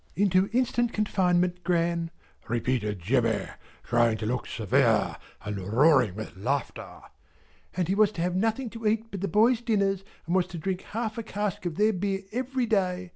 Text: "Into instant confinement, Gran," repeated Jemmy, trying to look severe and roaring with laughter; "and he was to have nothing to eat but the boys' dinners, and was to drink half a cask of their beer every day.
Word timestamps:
"Into 0.15 0.49
instant 0.51 0.93
confinement, 0.93 1.63
Gran," 1.63 2.09
repeated 2.47 3.01
Jemmy, 3.01 3.49
trying 3.83 4.17
to 4.17 4.25
look 4.25 4.47
severe 4.47 5.17
and 5.45 5.59
roaring 5.71 6.15
with 6.15 6.35
laughter; 6.35 7.01
"and 7.77 7.87
he 7.87 7.93
was 7.93 8.11
to 8.13 8.21
have 8.23 8.35
nothing 8.35 8.71
to 8.71 8.87
eat 8.87 9.11
but 9.11 9.21
the 9.21 9.27
boys' 9.27 9.61
dinners, 9.61 10.03
and 10.25 10.35
was 10.35 10.47
to 10.47 10.57
drink 10.57 10.81
half 10.81 11.19
a 11.19 11.21
cask 11.23 11.67
of 11.67 11.75
their 11.75 11.93
beer 11.93 12.21
every 12.31 12.65
day. 12.65 13.09